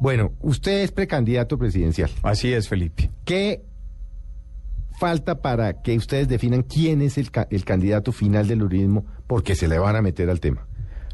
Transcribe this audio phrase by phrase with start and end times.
[0.00, 2.10] Bueno, usted es precandidato presidencial.
[2.22, 3.10] Así es, Felipe.
[3.24, 3.62] ¿Qué
[4.98, 9.04] falta para que ustedes definan quién es el, ca- el candidato final del uribismo?
[9.26, 10.66] Porque se le van a meter al tema.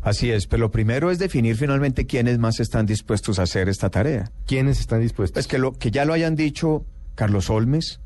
[0.03, 3.89] Así es, pero lo primero es definir finalmente quiénes más están dispuestos a hacer esta
[3.89, 4.33] tarea.
[4.47, 5.35] ¿Quiénes están dispuestos?
[5.35, 8.01] Pues que, lo, que ya lo hayan dicho Carlos Olmes,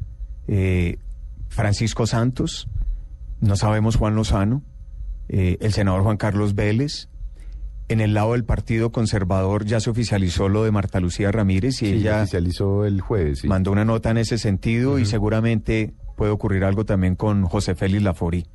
[0.47, 0.99] eh,
[1.49, 2.69] Francisco Santos,
[3.41, 4.63] no sabemos Juan Lozano,
[5.29, 7.09] eh, el senador Juan Carlos Vélez.
[7.89, 11.87] En el lado del Partido Conservador ya se oficializó lo de Marta Lucía Ramírez y
[11.87, 13.41] Sí, ella oficializó el jueves.
[13.41, 13.49] sí.
[13.49, 18.03] mandó una nota en ese sentido y seguramente puede ocurrir algo también con José Félix
[18.03, 18.47] Laforí.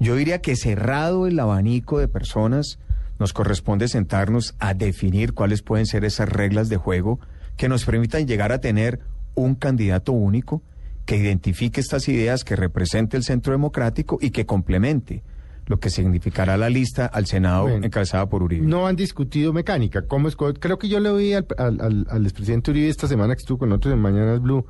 [0.00, 2.78] Yo diría que cerrado el abanico de personas,
[3.18, 7.18] nos corresponde sentarnos a definir cuáles pueden ser esas reglas de juego
[7.56, 9.00] que nos permitan llegar a tener
[9.34, 10.62] un candidato único
[11.04, 15.22] que identifique estas ideas, que represente el centro democrático y que complemente
[15.68, 17.86] lo que significará la lista al Senado Bueno.
[17.86, 18.66] encabezada por Uribe.
[18.66, 20.02] No han discutido mecánica.
[20.02, 20.34] ¿Cómo es?
[20.36, 23.58] Creo que yo le oí al, al, al- al expresidente Uribe esta semana que estuvo
[23.58, 24.66] con nosotros en Mañanas Blue.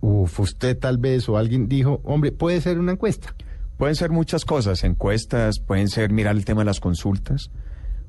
[0.00, 3.34] Uf, usted tal vez o alguien dijo, hombre, puede ser una encuesta.
[3.76, 7.50] Pueden ser muchas cosas, encuestas, pueden ser mirar el tema de las consultas,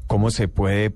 [0.05, 0.93] cómo se puede,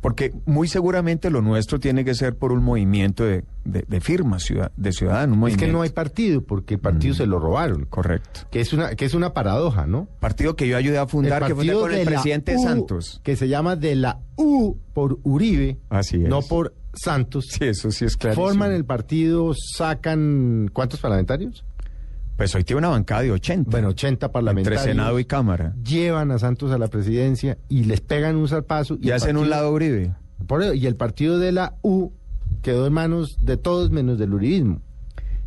[0.00, 4.42] porque muy seguramente lo nuestro tiene que ser por un movimiento de, de, de firmas
[4.44, 5.50] ciudad, de ciudadanos.
[5.50, 7.16] Es que no hay partido, porque el partido Mm.
[7.16, 7.86] se lo robaron.
[7.86, 8.40] Correcto.
[8.50, 10.08] Que es una, que es una paradoja, ¿no?
[10.20, 13.20] Partido que yo ayudé a fundar, que fundé con el presidente U, Santos.
[13.24, 16.28] Que se llama de la U por Uribe, Así es.
[16.28, 17.46] no por Santos.
[17.50, 18.36] Sí, eso sí es claro.
[18.36, 21.64] Forman el partido, sacan, ¿cuántos parlamentarios?
[22.36, 23.70] Pues hoy tiene una bancada de 80.
[23.70, 24.82] Bueno, 80 parlamentarios.
[24.82, 25.74] Entre Senado y Cámara.
[25.82, 28.98] Llevan a Santos a la presidencia y les pegan un zarpazo.
[29.00, 30.12] Y, el hacen un lado Uribe.
[30.46, 32.10] por eso, y el partido de la U
[32.62, 34.82] quedó en manos de todos menos del uribismo.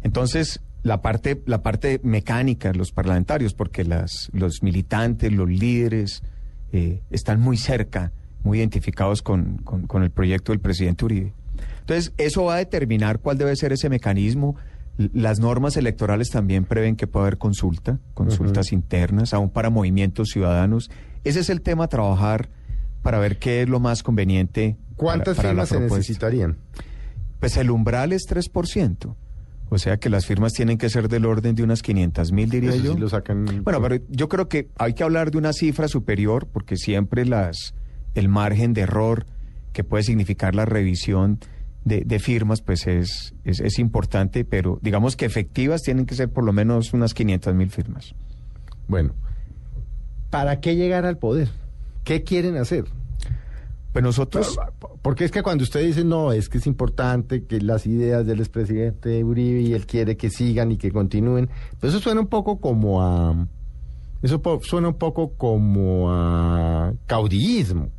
[0.02, 6.24] Entonces, la parte, la parte mecánica, los parlamentarios, porque las, los militantes, los líderes,
[6.72, 11.34] eh, están muy cerca, muy identificados con, con- con el proyecto del presidente Uribe.
[11.82, 14.56] Entonces, eso va a determinar cuál debe ser ese mecanismo.
[15.14, 20.92] Las normas electorales también prevén que pueda haber consulta, consultas internas, aún para movimientos ciudadanos.
[21.24, 22.50] Ese es el tema a trabajar
[23.02, 24.76] para ver qué es lo más conveniente.
[24.98, 26.58] ¿Cuántas para firmas se necesitarían?
[27.40, 29.16] Pues el umbral es 3%.
[29.70, 32.72] O sea que las firmas tienen que ser del orden de unas 500 mil, diría
[32.72, 32.94] Eso yo.
[32.96, 33.46] sí lo sacan.
[33.64, 37.74] Bueno, pero yo creo que hay que hablar de una cifra superior porque siempre las
[38.16, 39.26] el margen de error
[39.72, 41.40] que puede significar la revisión
[41.86, 46.30] de, de firmas pues es, es, es importante, pero digamos que efectivas tienen que ser
[46.30, 48.14] por lo menos unas 500 mil firmas.
[48.88, 49.14] Bueno,
[50.30, 51.50] ¿para qué llegar al poder?
[52.04, 52.86] ¿Qué quieren hacer?
[53.92, 54.58] Pues nosotros...
[55.02, 58.40] Porque es que cuando usted dice, no, es que es importante que las ideas del
[58.40, 62.60] expresidente Uribe y él quiere que sigan y que continúen, pues eso suena un poco
[62.60, 63.48] como a...
[64.22, 67.90] Eso suena un poco como a caudillismo.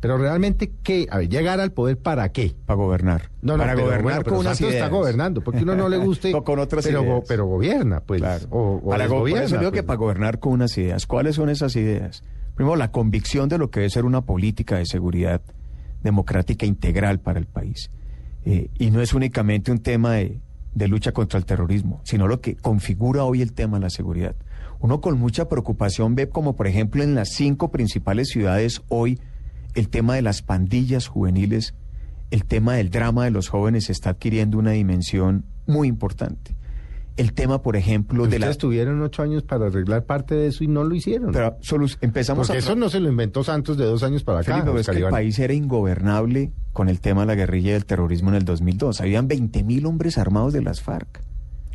[0.00, 1.06] Pero realmente, ¿qué?
[1.10, 2.54] A ver, llegar al poder para qué?
[2.66, 3.30] Para gobernar.
[3.40, 5.96] No, no, para pero gobernar bueno, pero con unas está gobernando, porque uno no le
[5.96, 8.20] guste, O con otras pero, go- pero gobierna, pues.
[8.20, 8.46] Claro.
[8.50, 9.80] O, o para go- por desgobierna, eso digo pues.
[9.80, 11.06] que para gobernar con unas ideas.
[11.06, 12.22] ¿Cuáles son esas ideas?
[12.54, 15.40] Primero, la convicción de lo que debe ser una política de seguridad
[16.02, 17.90] democrática integral para el país.
[18.44, 20.40] Eh, y no es únicamente un tema de,
[20.74, 24.36] de lucha contra el terrorismo, sino lo que configura hoy el tema de la seguridad.
[24.78, 29.18] Uno con mucha preocupación ve como, por ejemplo, en las cinco principales ciudades hoy
[29.76, 31.74] el tema de las pandillas juveniles,
[32.30, 36.56] el tema del drama de los jóvenes está adquiriendo una dimensión muy importante.
[37.16, 38.52] El tema, por ejemplo, de la...
[38.54, 41.32] Tuvieron ocho años para arreglar parte de eso y no lo hicieron.
[41.32, 42.60] Pero solu- empezamos Porque a...
[42.60, 44.60] eso no se lo inventó Santos de dos años para acá.
[44.60, 47.86] Felipe, es que el país era ingobernable con el tema de la guerrilla y del
[47.86, 49.00] terrorismo en el 2002.
[49.00, 51.22] Habían 20 mil hombres armados de las FARC.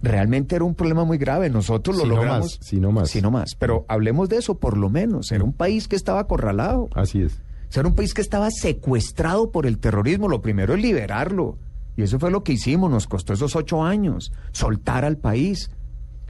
[0.04, 1.50] Realmente era un problema muy grave.
[1.50, 2.40] Nosotros lo Sí, no logramos.
[2.46, 3.16] más, sí, no más.
[3.22, 3.56] No más.
[3.56, 5.32] Pero hablemos de eso, por lo menos.
[5.32, 6.88] Era un país que estaba acorralado.
[6.94, 7.42] Así es.
[7.72, 10.28] O sea, era un país que estaba secuestrado por el terrorismo.
[10.28, 11.58] Lo primero es liberarlo.
[11.96, 12.92] Y eso fue lo que hicimos.
[12.92, 14.34] Nos costó esos ocho años.
[14.52, 15.72] Soltar al país.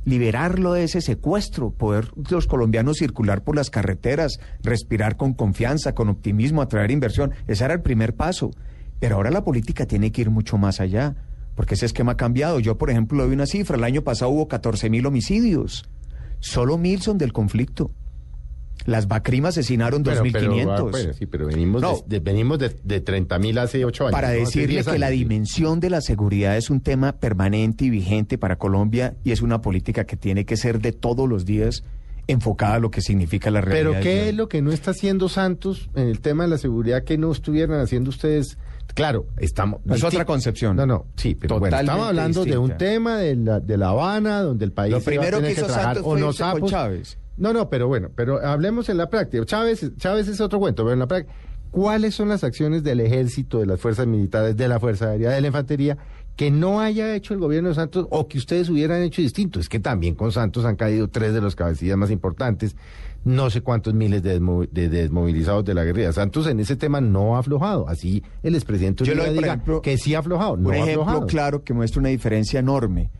[0.05, 1.71] Liberarlo de ese secuestro.
[1.71, 4.39] Poder los colombianos circular por las carreteras.
[4.61, 7.31] Respirar con confianza, con optimismo, atraer inversión.
[7.47, 8.51] Ese era el primer paso.
[8.99, 11.15] Pero ahora la política tiene que ir mucho más allá.
[11.55, 12.59] Porque ese esquema ha cambiado.
[12.59, 13.77] Yo, por ejemplo, doy una cifra.
[13.77, 15.89] El año pasado hubo 14 mil homicidios.
[16.39, 17.89] Solo mil son del conflicto.
[18.85, 20.31] Las Bacrim asesinaron Pero- 2.500.
[20.31, 21.93] Pero, ah, bueno, sí, pero venimos No.
[21.95, 24.13] de, de- venimos de, de 30 mil hace ocho años.
[24.13, 28.37] para decirle 10 que la dimensión de la seguridad es un tema permanente y vigente
[28.37, 31.83] para Colombia y es una política que tiene que ser de todos los días
[32.27, 33.91] enfocada a lo que significa la realidad.
[33.91, 37.03] Pero ¿qué es lo que no está haciendo Santos en el tema de la seguridad
[37.03, 38.57] que no estuvieran haciendo ustedes?
[38.93, 39.81] Claro, estamos...
[39.89, 40.75] Es otra concepción.
[40.75, 44.41] No, no, sí, pero bueno, estamos hablando de un tema de la, de La Habana,
[44.41, 46.65] donde el país Lo primero que hizo Santos fue irse con.
[46.69, 47.17] Chávez.
[47.37, 49.43] No, no, pero bueno, pero hablemos en la práctica.
[49.45, 51.33] Chávez, Chávez es otro cuento, pero en la práctica,
[51.71, 55.41] ¿cuáles son las acciones del ejército, de las fuerzas militares, de la Fuerza Aérea, de
[55.41, 55.97] la Infantería,
[56.35, 59.59] que no haya hecho el gobierno de Santos o que ustedes hubieran hecho distinto?
[59.59, 62.75] Es que también con Santos han caído tres de los cabecillas más importantes,
[63.23, 66.11] no sé cuántos miles de, desmo- de desmovilizados de la guerrilla.
[66.11, 67.87] Santos en ese tema no ha aflojado.
[67.87, 70.57] Así el expresidente Yo doy, por diga ejemplo, que sí ha aflojado.
[70.57, 71.27] No Un ha ejemplo aflojado.
[71.27, 73.11] claro que muestra una diferencia enorme.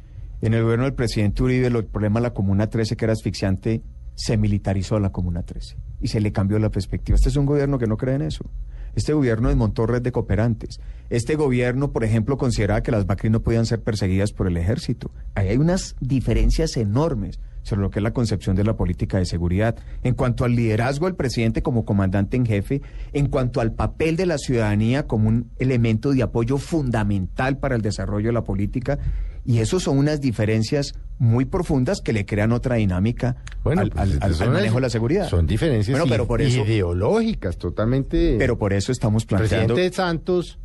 [0.41, 3.13] En el gobierno del presidente Uribe, lo- el problema de la Comuna 13, que era
[3.13, 3.83] asfixiante,
[4.21, 7.15] se militarizó la Comuna 13 y se le cambió la perspectiva.
[7.15, 8.45] Este es un gobierno que no cree en eso.
[8.93, 10.79] Este gobierno desmontó red de cooperantes.
[11.09, 15.09] Este gobierno, por ejemplo, consideraba que las Bacri no podían ser perseguidas por el ejército.
[15.33, 19.75] Hay unas diferencias enormes sobre lo que es la concepción de la política de seguridad.
[20.03, 22.83] En cuanto al liderazgo del presidente como comandante en jefe,
[23.13, 27.81] en cuanto al papel de la ciudadanía como un elemento de apoyo fundamental para el
[27.81, 28.99] desarrollo de la política.
[29.45, 33.91] Y eso son unas diferencias muy profundas que le crean otra dinámica al, pues, al-
[34.21, 35.27] al- son al manejo de la seguridad.
[35.29, 38.35] Son diferencias Bueno, pero por eso, ideológicas, totalmente.
[38.37, 39.73] pero por eso estamos planteando.
[39.75, 40.59] presidente Santos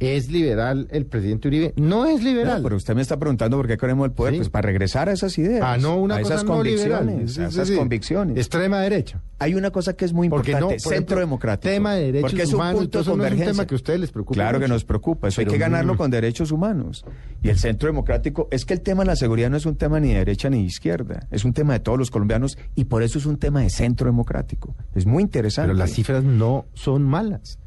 [0.00, 2.58] es liberal, el presidente Uribe no es liberal.
[2.58, 4.38] No, pero usted me está preguntando por qué queremos el poder, Sí.
[4.38, 6.98] pues para regresar a esas ideas, ah, no, una a cosa esas no liberal.
[7.06, 8.36] convicciones, Es- a es esas convicciones.
[8.38, 9.22] Extrema derecha.
[9.38, 11.70] Hay una cosa que es muy Porque importante, no, por centro ejemplo, democrático.
[11.72, 13.52] tema de derechos porque es un punto de no es un convergencia.
[13.52, 16.10] tema que a ustedes les preocupe Claro que nos preocupa, eso hay que ganarlo con
[16.10, 17.04] derechos humanos.
[17.42, 20.00] Y el centro democrático, es que el tema de la seguridad no es un tema
[20.00, 23.02] ni de derecha ni de izquierda, es un tema de todos los colombianos y por
[23.02, 24.74] eso es un tema de centro democrático.
[24.94, 25.68] Es muy interesante.
[25.68, 27.58] Pero las cifras no son malas.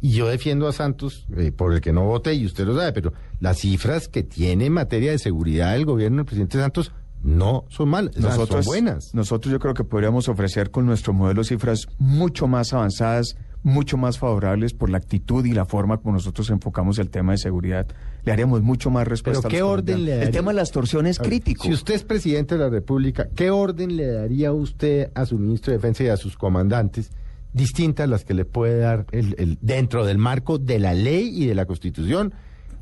[0.00, 2.92] Y yo defiendo a Santos, eh, por el que no vote, y usted lo sabe,
[2.92, 6.92] pero las cifras que tiene en materia de seguridad el gobierno del presidente Santos
[7.22, 9.14] no son malas, nosotros, son buenas.
[9.14, 14.18] Nosotros yo creo que podríamos ofrecer con nuestro modelo cifras mucho más avanzadas, mucho más
[14.18, 17.86] favorables por la actitud y la forma como nosotros enfocamos el tema de seguridad.
[18.24, 19.42] Le haríamos mucho más respuesta.
[19.42, 20.32] Pero a ¿qué los orden le El daría?
[20.32, 21.64] tema de la extorsión es ver, crítico.
[21.64, 25.72] Si usted es presidente de la República, ¿qué orden le daría usted a su ministro
[25.72, 27.10] de Defensa y a sus comandantes
[27.52, 31.54] distintas las que le puede dar el, dentro del marco de la ley y de
[31.54, 32.32] la Constitución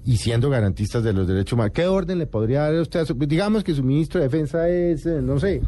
[0.05, 1.73] y siendo garantistas de los derechos humanos?
[1.75, 3.01] ¿Qué orden le podría dar usted?
[3.01, 5.61] A su- digamos que su ministro de Defensa es, eh, no sé,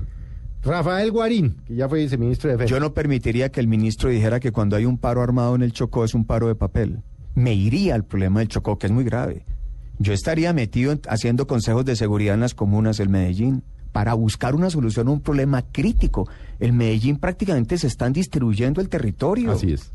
[0.62, 2.74] Rafael Guarín, que ya fue viceministro de Defensa.
[2.74, 5.72] Yo no permitiría que el ministro dijera que cuando hay un paro armado en el
[5.72, 7.00] Chocó es un paro de papel.
[7.34, 9.46] Me iría al problema del Chocó, que es muy grave.
[9.98, 14.54] Yo estaría metido en- haciendo consejos de seguridad en las comunas del Medellín para buscar
[14.54, 16.28] una solución a un problema crítico.
[16.58, 19.52] El Medellín prácticamente se están distribuyendo el territorio.
[19.52, 19.92] Así es.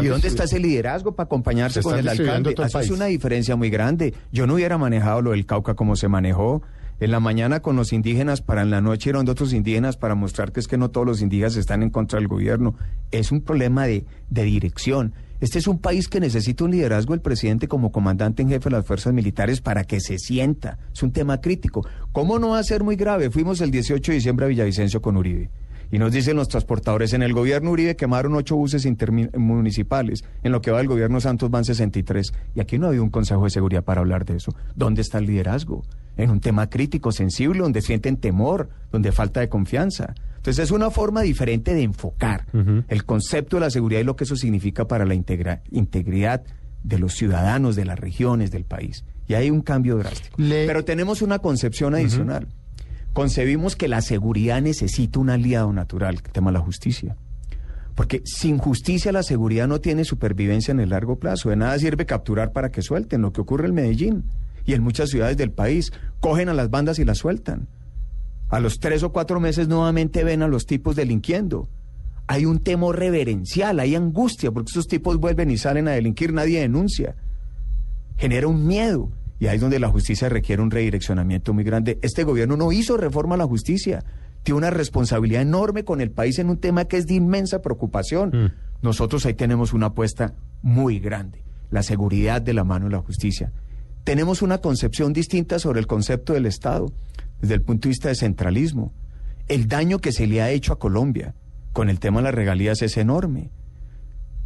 [0.00, 2.54] ¿Y dónde está ese liderazgo para acompañarse Se con el alcalde?
[2.56, 4.14] Eso es una diferencia muy grande.
[4.30, 6.62] Yo no hubiera manejado lo del Cauca como se manejó.
[6.98, 10.14] En la mañana con los indígenas, para en la noche eran de otros indígenas para
[10.14, 12.74] mostrar que es que no todos los indígenas están en contra del gobierno.
[13.10, 15.12] Es un problema de, de dirección.
[15.38, 18.76] Este es un país que necesita un liderazgo del presidente como comandante en jefe de
[18.76, 20.78] las fuerzas militares para que se sienta.
[20.94, 21.86] Es un tema crítico.
[22.12, 23.30] ¿Cómo no va a ser muy grave?
[23.30, 25.50] Fuimos el 18 de diciembre a Villavicencio con Uribe.
[25.90, 30.60] Y nos dicen los transportadores, en el gobierno Uribe quemaron ocho buses intermunicipales, en lo
[30.60, 32.32] que va el gobierno Santos van 63.
[32.54, 34.52] Y aquí no ha habido un consejo de seguridad para hablar de eso.
[34.74, 35.82] ¿Dónde está el liderazgo?
[36.16, 40.14] En un tema crítico, sensible, donde sienten temor, donde falta de confianza.
[40.46, 42.46] Entonces es una forma diferente de enfocar
[42.88, 46.44] el concepto de la seguridad y lo que eso significa para la integra- integridad
[46.84, 49.04] de los ciudadanos, de las regiones, del país.
[49.26, 50.36] Y hay un cambio drástico.
[50.40, 52.46] Le- Pero tenemos una concepción adicional.
[53.12, 57.16] Concebimos que la seguridad necesita un aliado natural, el tema de la justicia.
[57.96, 61.48] Porque sin justicia la seguridad no tiene supervivencia en el largo plazo.
[61.50, 64.24] De nada sirve capturar para que suelten, lo que ocurre en Medellín
[64.66, 65.92] y en muchas ciudades del país.
[66.20, 67.68] Cogen a las bandas y las sueltan.
[68.56, 71.68] A los tres o cuatro meses nuevamente ven a los tipos delinquiendo.
[72.26, 76.60] Hay un temor reverencial, hay angustia, porque esos tipos vuelven y salen a delinquir, nadie
[76.60, 77.16] denuncia.
[78.16, 79.10] Genera un miedo.
[79.38, 81.98] Y ahí es donde la justicia requiere un redireccionamiento muy grande.
[82.00, 84.02] Este gobierno no hizo reforma a la justicia.
[84.42, 88.30] Tiene una responsabilidad enorme con el país en un tema que es de inmensa preocupación.
[88.30, 88.52] Mm.
[88.80, 90.32] Nosotros ahí tenemos una apuesta
[90.62, 91.44] muy grande.
[91.68, 93.52] La seguridad de la mano de la justicia.
[94.04, 96.90] Tenemos una concepción distinta sobre el concepto del Estado
[97.40, 98.92] desde el punto de vista de centralismo.
[99.48, 101.34] El daño que se le ha hecho a Colombia
[101.72, 103.50] con el tema de las regalías es enorme.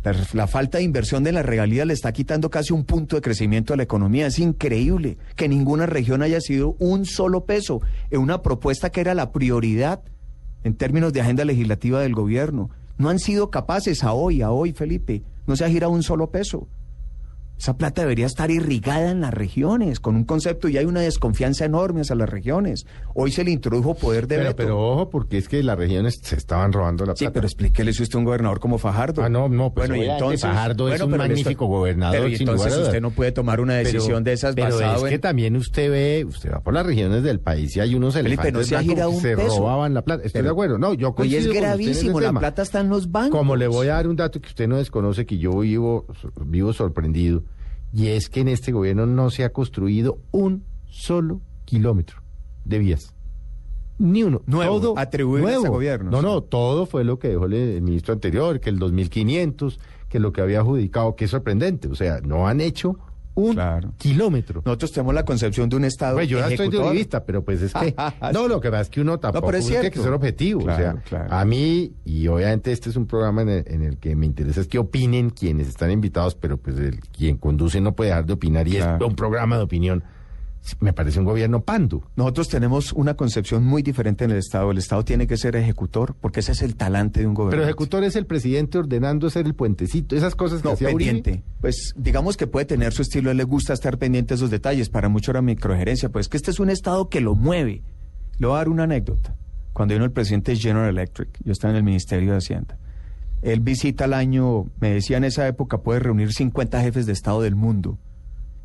[0.03, 3.23] La, la falta de inversión de las regalías le está quitando casi un punto de
[3.23, 4.27] crecimiento a la economía.
[4.27, 7.81] Es increíble que ninguna región haya sido un solo peso
[8.11, 10.03] en una propuesta que era la prioridad
[10.65, 12.71] en términos de agenda legislativa del gobierno.
[12.99, 15.23] No han sido capaces a hoy, a hoy, Felipe.
[15.47, 16.69] No se ha girado un solo peso.
[17.61, 21.67] Esa plata debería estar irrigada en las regiones, con un concepto, y hay una desconfianza
[21.67, 22.87] enorme hacia las regiones.
[23.15, 24.57] Hoy se le introdujo poder de Pero, veto.
[24.57, 27.35] pero ojo, porque es que las regiones se estaban robando la Sí, plata.
[27.35, 29.23] pero explíquele si usted un gobernador como Fajardo.
[29.23, 32.37] Ah, no, no, pues bueno, y entonces Fajardo es un pero magnífico gobernador, Pero y
[32.37, 32.87] sin entonces dudas.
[32.89, 35.91] usted no puede tomar una Pero- decisión de esas pero es que en- también usted
[35.91, 38.75] ve, usted va por las regiones del país y hay unos Felipe, elefantes no se
[38.85, 39.59] blancos que un se peso.
[39.59, 40.23] robaban la plata.
[40.25, 40.79] Estoy Pero- de acuerdo.
[40.79, 42.41] No, yo coincido es gravísimo, la tema.
[42.41, 43.39] plata está en los bancos.
[43.39, 46.07] Como le voy a dar un dato que usted no desconoce, que yo vivo,
[46.47, 47.43] vivo sorprendido,
[47.93, 52.23] y es que en este gobierno no se ha construido un solo kilómetro
[52.65, 53.15] de vías.
[53.99, 54.43] Ni uno.
[54.47, 55.75] Nuevo, todo atribuible a ese nuevo.
[55.75, 59.79] gobierno, No, no, todo fue lo que dejó el, el ministro anterior, que el 2500,
[60.09, 61.89] que lo que había adjudicado, que es sorprendente.
[61.89, 62.99] O sea, no han hecho
[63.35, 63.93] un Claro.
[63.99, 64.63] kilómetro.
[64.65, 67.63] Nosotros tenemos la concepción de un Estado Pues yo ya estoy de uribista, pero pues
[67.63, 67.95] es que...
[68.33, 70.63] no, lo que pasa es que uno tampoco pero es tiene que ser objetivo.
[70.65, 71.33] Claro, o sea, claro.
[71.35, 74.61] a mí, y obviamente este es un programa en el, en el que me interesa
[74.61, 78.33] es que opinen quienes están invitados, pero pues el, quien conduce no puede dejar de
[78.35, 79.05] opinar y Claro.
[79.05, 80.03] es un programa de opinión.
[80.81, 82.03] Me parece un gobierno pando.
[82.17, 84.71] Nosotros tenemos una concepción muy diferente en el Estado.
[84.71, 87.71] El Estado tiene que ser ejecutor, porque ese es el talante de un Pero gobernante.
[87.71, 91.13] ejecutor es el presidente ordenando hacer el puentecito, esas cosas que No, hacía Uribe.
[91.13, 91.43] pendiente.
[91.61, 94.51] Pues digamos que puede tener su estilo, a él le gusta estar pendiente de esos
[94.51, 97.83] detalles, para mucho era microgerencia, pues que este es un Estado que lo mueve.
[98.39, 99.35] Le voy a dar una anécdota.
[99.73, 102.79] Cuando vino el presidente de General Electric, yo estaba en el Ministerio de Hacienda,
[103.41, 107.41] él visita al año, me decía en esa época, puede reunir 50 jefes de Estado
[107.41, 107.99] del mundo,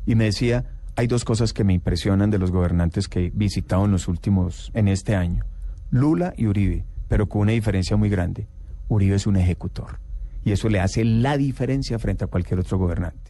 [0.04, 3.84] y me decía, hay dos cosas que me impresionan de los gobernantes que he visitado
[3.84, 5.44] en los últimos, en este año,
[5.90, 8.48] Lula y Uribe, pero con una diferencia muy grande.
[8.88, 10.00] Uribe es un ejecutor
[10.42, 13.25] y eso le hace la diferencia frente a cualquier otro gobernante.